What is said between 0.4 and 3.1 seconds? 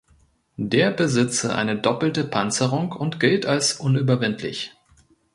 Der besitze eine doppelte Panzerung